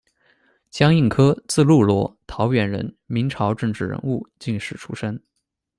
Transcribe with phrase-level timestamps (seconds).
[0.71, 5.21] 江应科，字禄萝，，桃源人，明朝政治人物、进士出身。